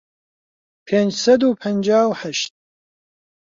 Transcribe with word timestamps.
پێنج 0.87 1.11
سەد 1.23 1.41
و 1.43 1.57
پەنجا 1.61 2.01
و 2.09 2.11
هەشت 2.21 2.51